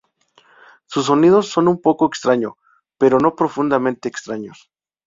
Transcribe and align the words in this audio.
Sus 0.87 1.05
sonidos 1.05 1.49
son 1.51 1.67
un 1.67 1.79
poco 1.79 2.07
extraño, 2.07 2.57
pero 2.97 3.19
no 3.19 3.35
profundamente 3.35 4.09
extraños. 4.09 4.71